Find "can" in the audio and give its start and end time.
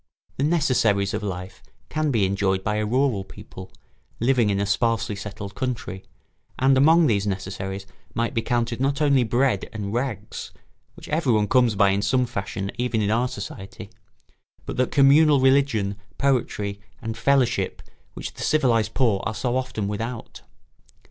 1.89-2.09